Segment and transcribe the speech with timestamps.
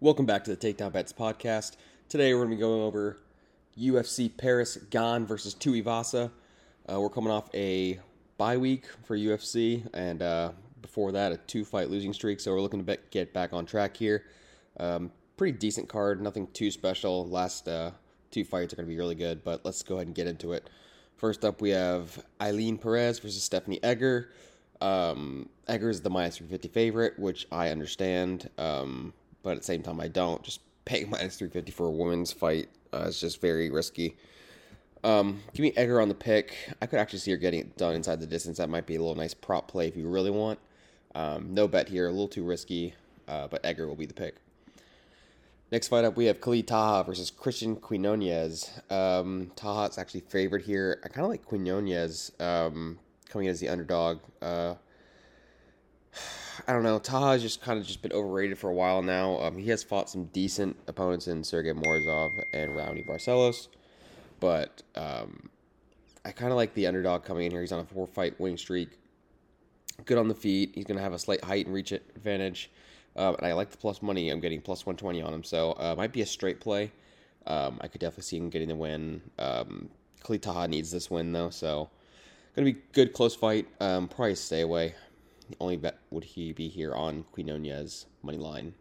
[0.00, 1.76] Welcome back to the Takedown Bets podcast.
[2.08, 3.18] Today we're going to be going over
[3.76, 6.30] UFC Paris Gane versus Tuivasa.
[6.88, 7.98] Uh, we're coming off a
[8.36, 12.38] bye week for UFC, and uh, before that, a two-fight losing streak.
[12.38, 14.26] So we're looking to bet, get back on track here.
[14.78, 17.28] Um, pretty decent card, nothing too special.
[17.28, 17.90] Last uh,
[18.30, 20.52] two fights are going to be really good, but let's go ahead and get into
[20.52, 20.70] it.
[21.16, 24.30] First up, we have Ailin Perez versus Stephanie Egger.
[24.80, 29.12] Um, Egger is the minus 350 favorite, which I understand, um,
[29.48, 30.42] but at the same time, I don't.
[30.42, 34.14] Just paying minus 350 for a women's fight uh, is just very risky.
[35.02, 36.54] Um, give me Egger on the pick.
[36.82, 38.58] I could actually see her getting it done inside the distance.
[38.58, 40.58] That might be a little nice prop play if you really want.
[41.14, 42.92] Um, no bet here, a little too risky,
[43.26, 44.36] uh, but Egger will be the pick.
[45.72, 48.68] Next fight up, we have Khalid Taha versus Cristian Quinonez.
[48.92, 51.00] Um, Taha's actually favored here.
[51.02, 52.98] I kind of like Quinones um,
[53.30, 54.18] coming in as the underdog.
[54.42, 54.74] Uh,
[56.66, 56.98] I don't know.
[56.98, 59.40] Taha has just kind of just been overrated for a while now.
[59.40, 63.68] Um, he has fought some decent opponents in Sergey Morozov and Raoni Barcelos,
[64.40, 65.48] but um,
[66.24, 67.60] I kind of like the underdog coming in here.
[67.60, 68.90] He's on a four-fight winning streak.
[70.04, 70.72] Good on the feet.
[70.74, 72.70] He's going to have a slight height and reach advantage.
[73.16, 74.30] Um, and I like the plus money.
[74.30, 75.42] I'm getting plus 120 on him.
[75.42, 76.92] So uh, might be a straight play.
[77.46, 79.22] Um, I could definitely see him getting the win.
[79.38, 79.88] Um,
[80.22, 81.50] Taha needs this win, though.
[81.50, 81.88] So
[82.54, 83.66] going to be good, close fight.
[83.80, 84.94] Um, probably stay away.
[85.60, 88.74] Only bet would he be here on Quinonez money line.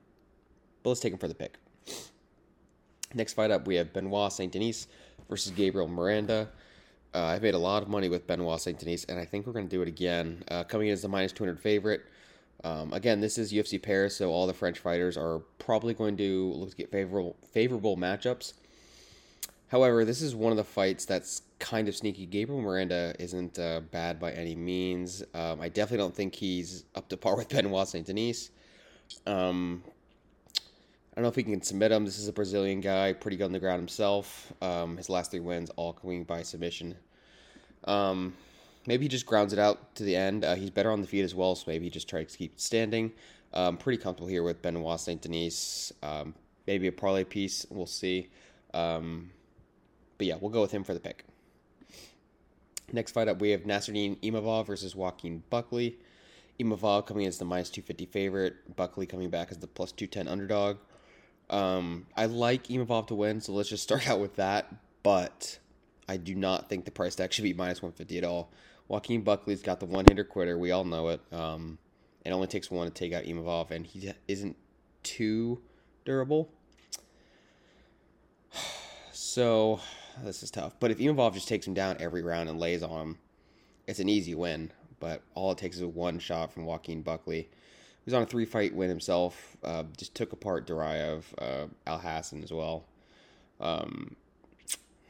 [0.83, 1.57] But let's take him for the pick.
[3.13, 4.88] Next fight up, we have Benoit Saint Denis
[5.29, 6.49] versus Gabriel Miranda.
[7.13, 9.53] Uh, I've made a lot of money with Benoit Saint Denis, and I think we're
[9.53, 10.43] going to do it again.
[10.49, 12.01] Uh, coming in as the minus 200 favorite.
[12.63, 16.51] Um, again, this is UFC Paris, so all the French fighters are probably going to
[16.53, 18.53] look to get favorable favorable matchups.
[19.69, 22.25] However, this is one of the fights that's kind of sneaky.
[22.25, 25.23] Gabriel Miranda isn't uh, bad by any means.
[25.33, 28.51] Um, I definitely don't think he's up to par with Benoit Saint Denis.
[29.25, 29.83] Um,
[30.55, 32.05] I don't know if he can submit him.
[32.05, 34.53] This is a Brazilian guy, pretty good on the ground himself.
[34.61, 36.95] Um, his last three wins all coming by submission.
[37.85, 38.35] Um,
[38.85, 40.45] maybe he just grounds it out to the end.
[40.45, 42.59] Uh, he's better on the feet as well, so maybe he just tries to keep
[42.59, 43.11] standing.
[43.53, 45.91] Um, pretty comfortable here with Benoit Saint Denis.
[46.03, 46.35] Um,
[46.67, 47.66] maybe a parlay piece.
[47.69, 48.29] We'll see.
[48.73, 49.31] Um,
[50.17, 51.25] but yeah, we'll go with him for the pick.
[52.91, 55.97] Next fight up, we have Nassourdine Imavov versus Joaquin Buckley.
[56.59, 58.75] Imavov coming in as the minus 250 favorite.
[58.75, 60.77] Buckley coming back as the plus 210 underdog.
[61.50, 64.73] Um, I like Imavov to win, so let's just start out with that.
[65.03, 65.59] But
[66.07, 68.51] I do not think the price tag should be minus 150 at all.
[68.88, 70.57] Joaquin Buckley's got the one hitter quitter.
[70.57, 71.22] We all know it.
[71.31, 71.77] Um,
[72.23, 74.56] it only takes one to take out Imavov, and he isn't
[75.03, 75.61] too
[76.06, 76.50] durable.
[79.19, 79.81] So
[80.23, 80.73] this is tough.
[80.79, 83.17] But if Imavov just takes him down every round and lays on him,
[83.88, 84.72] it's an easy win.
[85.00, 87.50] But all it takes is one shot from Joaquin Buckley.
[88.03, 89.57] He's on a three fight win himself.
[89.63, 92.85] Uh, just took apart Duraev, uh, Alhassan as well.
[93.59, 94.16] Um,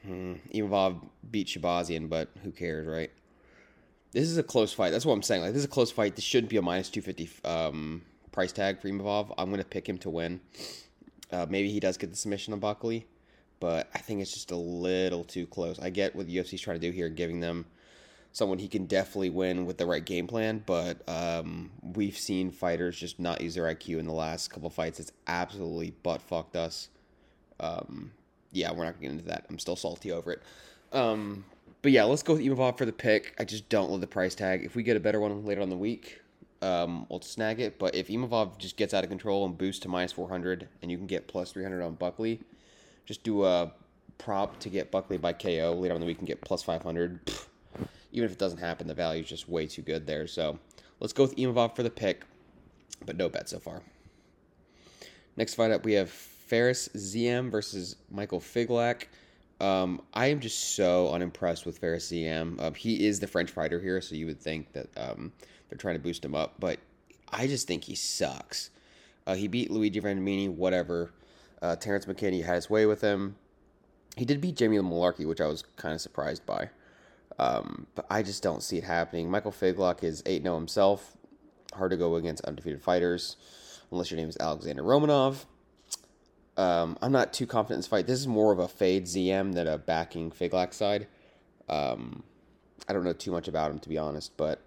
[0.04, 3.12] hmm, Imavov beat Shahbazyan, but who cares, right?
[4.12, 4.92] This is a close fight.
[4.92, 5.42] That's what I'm saying.
[5.42, 6.16] Like this is a close fight.
[6.16, 8.02] This shouldn't be a minus 250 um,
[8.32, 9.34] price tag for Imavov.
[9.38, 10.42] I'm to pick him to win.
[11.32, 13.06] Uh, maybe he does get the submission on Buckley
[13.60, 15.80] but I think it's just a little too close.
[15.80, 17.66] I get what the UFC's trying to do here, giving them
[18.32, 22.98] someone he can definitely win with the right game plan, but um, we've seen fighters
[22.98, 25.00] just not use their IQ in the last couple fights.
[25.00, 26.90] It's absolutely butt fucked us.
[27.60, 28.12] Um,
[28.52, 29.46] yeah, we're not to get into that.
[29.50, 30.44] I'm still salty over it.
[30.94, 31.46] Um,
[31.82, 33.34] but yeah, let's go with Imavov for the pick.
[33.40, 34.64] I just don't love the price tag.
[34.64, 36.22] If we get a better one later on the week,
[36.62, 37.80] um, we'll snag it.
[37.80, 40.98] But if Imavov just gets out of control and boosts to minus 400 and you
[40.98, 42.42] can get plus 300 on Buckley–
[43.08, 43.72] just do a
[44.20, 47.26] prop to get Buckley by KO later on the week and get plus 500.
[47.26, 47.48] Pfft,
[48.12, 50.28] even if it doesn't happen, the value is just way too good there.
[50.28, 50.60] So
[51.00, 52.24] let's go with Imavov for the pick,
[53.06, 53.82] but no bet so far.
[55.36, 59.06] Next fight up, we have Fares Ziam versus Michael Figlak.
[59.60, 62.62] Um, I am just so unimpressed with Fares Ziam.
[62.62, 65.32] Um, he is the French fighter here, so you would think that um,
[65.70, 66.80] they're trying to boost him up, but
[67.32, 68.70] I just think he sucks.
[69.26, 71.12] Uh, he beat Luigi Vendramini, whatever.
[71.62, 73.36] Uh, Terrence McKinney had his way with him.
[74.16, 76.70] He did beat Jamie Mullarkey, which I was kind of surprised by.
[77.40, 79.30] Um, but I just don't see it happening.
[79.30, 81.18] Michael Figlak is 8 0 himself.
[81.74, 83.36] Hard to go against undefeated fighters,
[83.92, 85.46] unless your name is Alexander Romanov.
[86.56, 88.08] Um, I'm not too confident in this fight.
[88.08, 91.08] This is more of a fade Ziam than a backing Figlak side.
[91.70, 92.24] Um,
[92.88, 94.62] I don't know too much about him, to be honest, but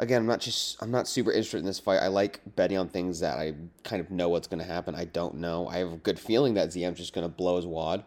[0.00, 1.98] again, I'm not just I'm not super interested in this fight.
[1.98, 3.54] I like betting on things that I
[3.84, 4.94] kind of know what's going to happen.
[4.94, 5.68] I don't know.
[5.68, 8.02] I have a good feeling that Ziam's just going to blow his wad,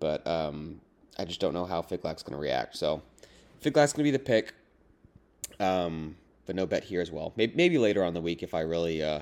[0.00, 0.80] but um,
[1.18, 2.76] I just don't know how Figlak's going to react.
[2.76, 3.02] So
[3.60, 4.54] Figlak's going to be the pick,
[5.60, 6.16] um,
[6.46, 7.32] but no bet here as well.
[7.36, 9.20] Maybe, maybe later on the week if I really uh,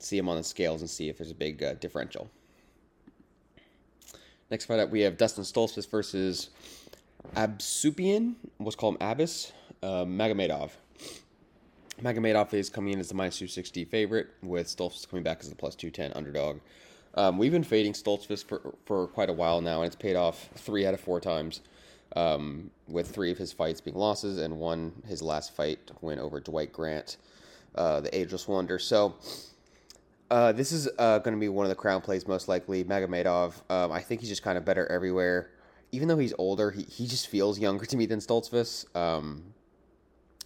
[0.00, 2.28] see him on the scales and see if there's a big uh, differential.
[4.50, 6.50] Next fight up, we have Dustin Stoltzfus versus
[7.36, 8.34] Abusupiyan.
[8.56, 9.52] What's called Abbas
[9.82, 10.70] uh, Magomedov.
[12.02, 15.54] Magomedov is coming in as the minus 260 favorite, with Stoltzfus coming back as the
[15.54, 16.60] plus 210 underdog.
[17.14, 20.48] Um, we've been fading Stoltzfus for, for quite a while now, and it's paid off
[20.54, 21.62] three out of four times,
[22.16, 26.40] um, with three of his fights being losses and one, his last fight, win over
[26.40, 27.16] Dwight Grant,
[27.74, 28.78] uh, the Ageless Wonder.
[28.78, 29.14] So,
[30.30, 32.84] uh, this is uh, going to be one of the crown plays, most likely.
[32.84, 35.50] Magomedov, um, I think he's just kind of better everywhere.
[35.90, 38.94] Even though he's older, he, he just feels younger to me than Stoltzfus.
[38.94, 39.54] Um,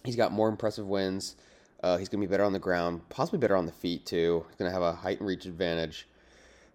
[0.03, 1.35] he's got more impressive wins.
[1.81, 4.45] Uh, he's going to be better on the ground, possibly better on the feet, too.
[4.47, 6.07] He's going to have a height and reach advantage.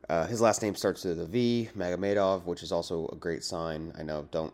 [0.08, 3.92] Uh, his last name starts with a V, Magomedov, which is also a great sign.
[3.98, 4.52] I know, don't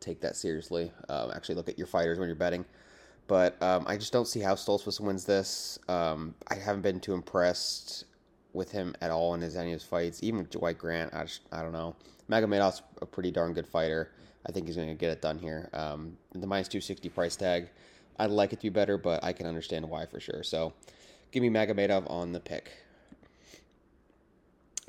[0.00, 0.90] take that seriously.
[1.08, 2.64] Um, actually, look at your fighters when you're betting.
[3.26, 5.78] But um, I just don't see how Stoltzfus wins this.
[5.88, 8.04] Um, I haven't been too impressed
[8.52, 10.22] with him at all in his any of his fights.
[10.22, 11.94] Even with Dwight Grant, I, just, I don't know.
[12.28, 14.10] Magomedov's a pretty darn good fighter.
[14.46, 15.68] I think he's going to get it done here.
[15.72, 17.68] Um, the minus 260 price tag,
[18.20, 20.42] I'd like it to be better, but I can understand why for sure.
[20.42, 20.74] So
[21.32, 22.70] give me Magomedov on the pick.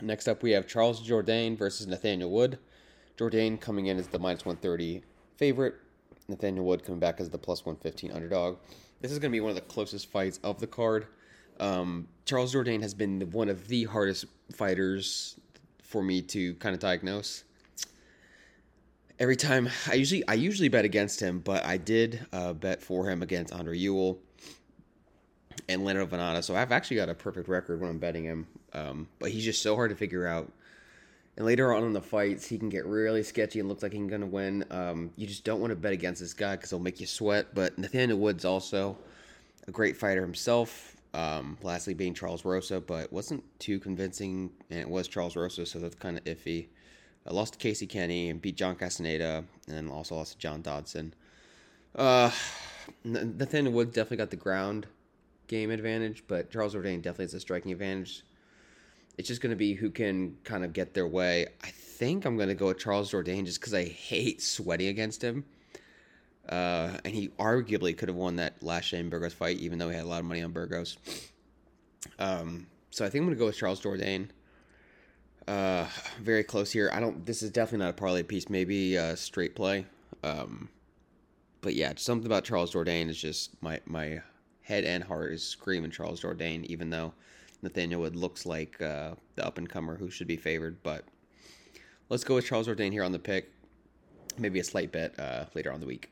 [0.01, 2.59] Next up, we have Charles Jourdain versus Nathaniel Wood.
[3.17, 5.03] Jourdain coming in as the minus 130
[5.37, 5.75] favorite.
[6.27, 8.57] Nathaniel Wood coming back as the plus 115 underdog.
[8.99, 11.07] This is going to be one of the closest fights of the card.
[11.59, 15.37] Um, Charles Jourdain has been one of the hardest fighters
[15.81, 17.45] for me to kind of diagnose.
[19.21, 23.07] Every time, I usually I usually bet against him, but I did uh, bet for
[23.07, 24.17] him against Andre Ewell
[25.69, 26.43] and Leonard Vannata.
[26.43, 28.47] So I've actually got a perfect record when I'm betting him.
[28.73, 30.51] Um, but he's just so hard to figure out.
[31.37, 34.09] And later on in the fights, he can get really sketchy and looks like he's
[34.09, 34.65] to win.
[34.71, 37.53] Um, you just don't want to bet against this guy because he'll make you sweat.
[37.53, 38.97] But Nathaniel Woods also
[39.67, 40.95] a great fighter himself.
[41.13, 45.77] Um, lastly, being Charles Rosa, but wasn't too convincing, and it was Charles Rosa, so
[45.77, 46.69] that's kind of iffy.
[47.25, 51.13] I lost to Casey Kenney and beat John Castaneda, and also lost to John Dodson.
[51.95, 52.31] Uh,
[53.03, 54.87] Nathaniel Woods definitely got the ground
[55.47, 58.23] game advantage, but Charles Jourdain definitely has a striking advantage.
[59.17, 61.47] It's just going to be who can kind of get their way.
[61.63, 65.21] I think I'm going to go with Charles Jourdain just because I hate sweating against
[65.21, 65.45] him.
[66.49, 69.95] Uh, and he arguably could have won that last Shane Burgos fight, even though he
[69.95, 70.97] had a lot of money on Burgos.
[72.17, 74.29] Um, so I think I'm going to go with Charles Jourdain.
[75.47, 75.87] Uh,
[76.21, 76.89] very close here.
[76.93, 77.25] I don't.
[77.25, 78.49] This is definitely not a parlay piece.
[78.49, 79.85] Maybe a straight play.
[80.23, 80.69] Um,
[81.61, 84.21] but yeah, something about Charles Jourdain is just my my
[84.61, 87.13] head and heart is screaming Charles Jourdain, even though
[87.61, 90.81] Nathaniel Wood looks like uh, the up and comer who should be favored.
[90.83, 91.05] But
[92.09, 93.51] let's go with Charles Jourdain here on the pick.
[94.37, 96.09] Maybe a slight bet uh, later on the week.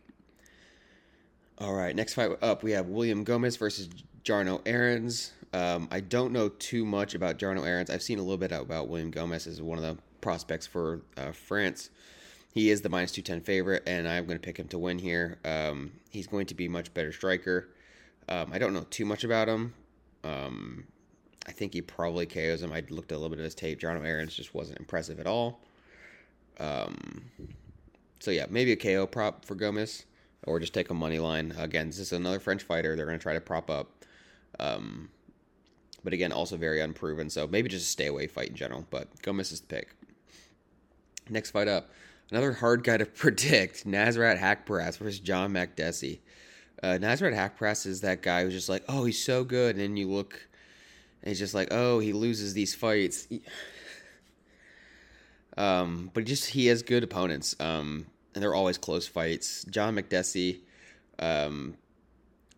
[1.58, 3.90] All right, next fight up, we have William Gomis versus
[4.24, 5.34] Jarno Errens.
[5.52, 7.90] Um, I don't know too much about Jarno Errens.
[7.90, 11.32] I've seen a little bit about William Gomis as one of the prospects for uh,
[11.32, 11.90] France.
[12.54, 15.38] He is the minus 210 favorite, and I'm going to pick him to win here.
[15.46, 17.70] Um, he's going to be much better striker.
[18.28, 19.74] Um, I don't know too much about him.
[20.24, 20.86] Um,
[21.48, 22.72] I think he probably KOs him.
[22.72, 23.80] I looked at a little bit of his tape.
[23.80, 25.62] Jarno Errens just wasn't impressive at all.
[26.60, 27.24] Um,
[28.20, 30.04] so yeah, maybe a KO prop for Gomis,
[30.44, 31.54] or just take a money line.
[31.58, 32.96] Again, this is another French fighter.
[32.96, 34.06] They're going to try to prop up.
[34.60, 35.10] Um,
[36.04, 37.30] but again, also very unproven.
[37.30, 38.86] So maybe just a stay away fight in general.
[38.90, 39.96] But Gomis is the pick.
[41.30, 41.90] Next fight up,
[42.32, 46.20] another hard guy to predict: Nasrat Haqparast versus John Makdessi.
[46.82, 49.98] Uh, Nasrat Haqparast is that guy who's just like, oh, he's so good, and then
[49.98, 50.48] you look,
[51.22, 53.28] and he's just like, oh, he loses these fights.
[55.58, 59.66] Um, but just he has good opponents, um, and they're always close fights.
[59.70, 60.60] John Makdessi,
[61.18, 61.76] um,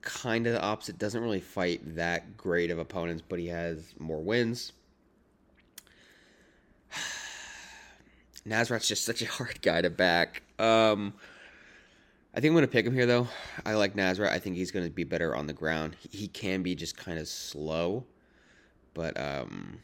[0.02, 4.20] kind of the opposite, doesn't really fight that great of opponents, but he has more
[4.22, 4.74] wins.
[8.48, 10.44] Nasrat's just such a hard guy to back.
[10.60, 11.14] Um,
[12.34, 13.28] I think I'm going to pick him here, though.
[13.66, 14.30] I like Nasrat.
[14.30, 15.98] I think he's going to be better on the ground.
[16.10, 18.06] He can be just kind of slow,
[18.94, 19.80] but um,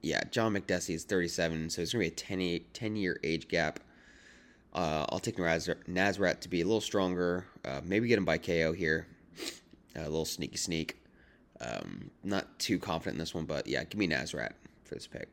[0.00, 3.48] yeah, John Makdessi is 37, so it's going to be a 10, 10 year age
[3.48, 3.80] gap.
[4.74, 7.46] Uh, I'll take Nasrat to be a little stronger.
[7.64, 9.06] Uh, maybe get him by KO here.
[9.94, 10.96] a little sneaky sneak.
[11.60, 14.52] Um, not too confident in this one, but yeah, give me Nasrat
[14.84, 15.28] for this pick.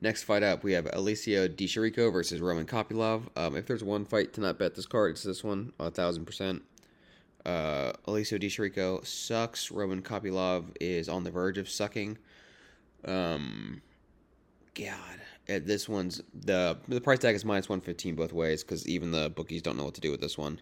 [0.00, 3.28] Next fight up, we have Alessio Di Chirico versus Roman Kopylov.
[3.36, 6.24] Um, if there's one fight to not bet this card, it's this one, a thousand
[6.24, 6.62] percent.
[7.46, 9.70] Uh, Alessio Di Chirico sucks.
[9.70, 12.18] Roman Kopylov is on the verge of sucking.
[13.04, 13.82] Um,
[14.74, 18.86] God, uh, this one's the the price tag is minus one fifteen both ways because
[18.86, 20.60] even the bookies don't know what to do with this one.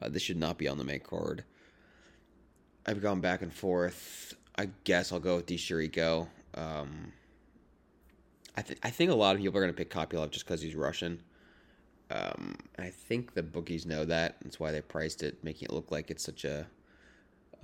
[0.00, 1.44] Uh, this should not be on the main card.
[2.86, 4.34] I've gone back and forth.
[4.56, 6.28] I guess I'll go with Di Chirico.
[6.54, 7.12] Um,
[8.56, 10.74] I th- I think a lot of people are gonna pick Kopylov just because he's
[10.74, 11.22] Russian.
[12.10, 14.36] Um, I think the bookies know that.
[14.42, 16.66] That's why they priced it, making it look like it's such a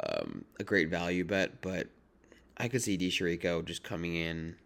[0.02, 1.60] um, a great value bet.
[1.62, 1.88] But
[2.56, 4.56] I could see Di Chirico just coming in,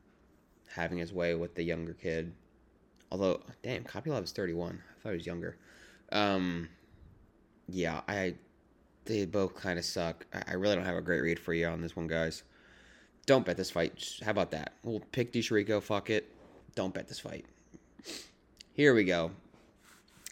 [0.75, 2.33] having his way with the younger kid.
[3.11, 4.79] Although, damn, Kopylov is 31.
[4.79, 5.57] I thought he was younger.
[6.13, 6.69] Um,
[7.69, 8.35] yeah, I
[9.05, 10.27] they both kind of suck.
[10.33, 12.43] I, I really don't have a great read for you on this one, guys.
[13.27, 14.21] Don't bet this fight.
[14.23, 14.75] How about that?
[14.83, 15.83] We'll pick Di Chirico.
[15.83, 16.33] Fuck it.
[16.75, 17.45] Don't bet this fight.
[18.75, 19.31] Here we go.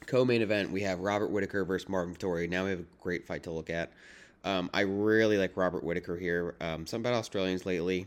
[0.07, 0.71] Co-main event.
[0.71, 2.49] We have Robert Whittaker versus Marvin Vettori.
[2.49, 3.93] Now we have a great fight to look at.
[4.45, 6.55] Um, I really like Robert Whittaker here.
[6.61, 8.07] Um, something about Australians lately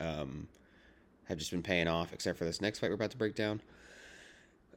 [0.00, 0.48] um,
[1.24, 3.60] have just been paying off, except for this next fight we're about to break down.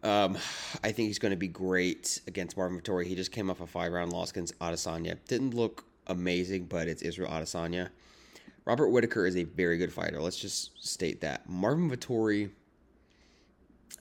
[0.04, 0.38] Um,
[0.84, 3.06] I think he's going to be great against Marvin Vettori.
[3.06, 5.18] He just came off a five round loss against Adesanya.
[5.28, 7.90] Didn't look amazing, but it's Israel Adesanya.
[8.66, 10.22] Robert Whittaker is a very good fighter.
[10.22, 11.48] Let's just state that.
[11.50, 12.50] Marvin Vettori,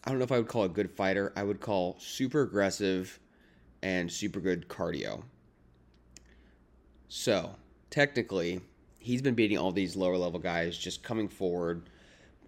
[0.05, 1.33] I don't know if I would call a good fighter.
[1.37, 3.19] I would call super aggressive
[3.83, 5.23] and super good cardio.
[7.09, 7.55] So,
[7.91, 8.61] technically,
[8.99, 11.89] he's been beating all these lower level guys, just coming forward,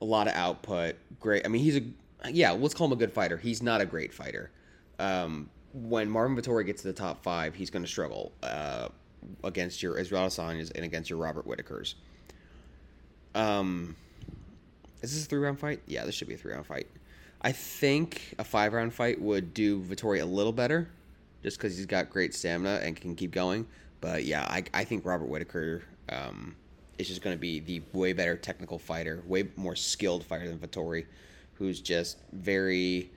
[0.00, 0.96] a lot of output.
[1.20, 1.44] Great.
[1.44, 1.82] I mean, he's a
[2.30, 3.36] yeah, let's call him a good fighter.
[3.36, 4.50] He's not a great fighter.
[4.98, 8.88] Um, when Marvin Vettori gets to the top five, he's going to struggle uh,
[9.44, 11.94] against your Israel Adesanya's and against your Robert Whittakers.
[13.34, 13.94] Um,
[15.02, 15.80] is this a three round fight?
[15.86, 16.88] Yeah, this should be a three round fight.
[17.42, 20.88] I think a five round fight would do Vettori a little better,
[21.42, 23.66] just because he's got great stamina and can keep going.
[24.00, 26.56] But yeah, I, I think Robert Whittaker um,
[26.98, 30.58] is just going to be the way better technical fighter, way more skilled fighter than
[30.58, 31.06] Vettori
[31.58, 33.10] who's just very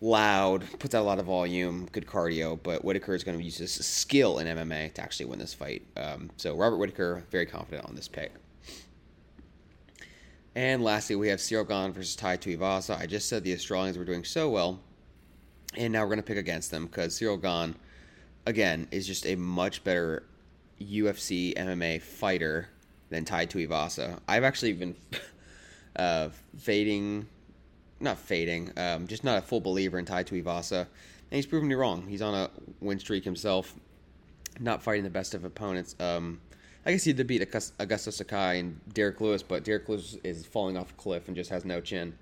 [0.00, 3.58] loud, puts out a lot of volume, good cardio, but Whittaker is going to use
[3.58, 5.82] his skill in MMA to actually win this fight.
[5.96, 8.32] Um, so Robert Whittaker, very confident on this pick.
[10.54, 12.98] And lastly, we have Ciryl Gane versus Tai Tuivasa.
[12.98, 14.80] I just said the Australians were doing so well,
[15.76, 17.76] and now we're going to pick against them because Ciryl Gane,
[18.46, 20.24] again, is just a much better
[20.80, 22.70] UFC MMA fighter
[23.10, 24.18] than Tai Tuivasa.
[24.26, 24.96] I've actually been
[25.96, 27.26] uh, fading
[28.00, 30.80] not fading, um, just not a full believer in Tai Tuivasa.
[30.80, 32.06] And he's proven me wrong.
[32.08, 32.50] He's on a
[32.80, 33.74] win streak himself,
[34.58, 35.94] not fighting the best of opponents.
[36.00, 36.40] Um,
[36.84, 40.78] I guess he did beat Augusto Sakai and Derrick Lewis, but Derrick Lewis is falling
[40.78, 42.16] off a cliff and just has no chin.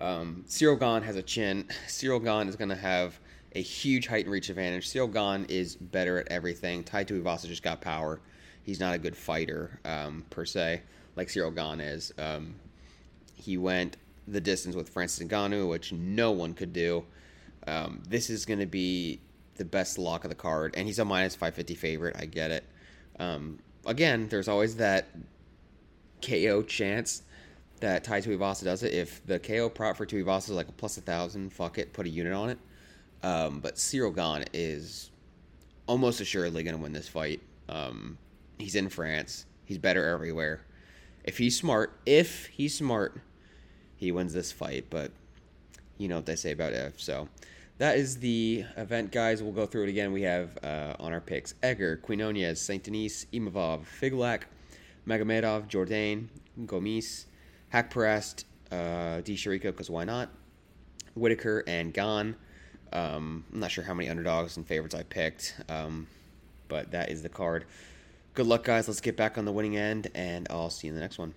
[0.00, 1.64] Um, Ciryl Gane has a chin.
[1.88, 3.18] Ciryl Gane is going to have
[3.52, 4.86] a huge height and reach advantage.
[4.88, 6.84] Ciryl Gane is better at everything.
[6.84, 8.20] Tai Tuivasa just got power.
[8.64, 10.82] He's not a good fighter um, per se,
[11.16, 12.12] like Ciryl Gane is.
[12.18, 12.56] Um,
[13.34, 17.04] he went the distance with Francis Ngannou, which no one could do.
[17.66, 19.20] Um, this is going to be
[19.56, 22.16] the best lock of the card, and he's a minus 550 favorite.
[22.18, 22.64] I get it.
[23.18, 25.08] Um, again, there's always that
[26.22, 27.22] KO chance
[27.80, 28.94] that Tai Tuivasa does it.
[28.94, 32.06] If the KO prop for Tuivasa is like a plus a thousand, fuck it, put
[32.06, 32.58] a unit on it.
[33.22, 35.10] Um, but Ciryl Gane is
[35.86, 37.40] almost assuredly going to win this fight.
[37.68, 38.18] Um,
[38.58, 39.46] he's in France.
[39.64, 40.60] He's better everywhere.
[41.24, 43.20] If he's smart, if he's smart,
[43.96, 45.10] he wins this fight, but
[45.96, 47.00] you know what they say about if.
[47.00, 47.28] So
[47.78, 49.42] that is the event, guys.
[49.42, 50.12] We'll go through it again.
[50.12, 54.42] We have uh, on our picks Egger, Quinonez, Saint Denis, Imavov, Figlak,
[55.06, 56.28] Magomedov, Jourdain,
[56.66, 57.24] Gomis,
[57.72, 59.36] Haqparast, uh, D.
[59.48, 60.30] Because why not?
[61.14, 62.36] Whittaker and Gane.
[62.92, 66.06] Um, I'm not sure how many underdogs and favorites I picked, um,
[66.68, 67.64] but that is the card.
[68.34, 68.88] Good luck, guys.
[68.88, 71.34] Let's get back on the winning end, and I'll see you in the next one.